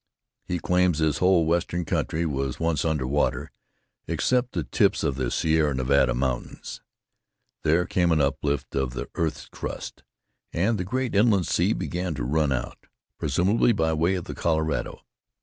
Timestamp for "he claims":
0.47-0.97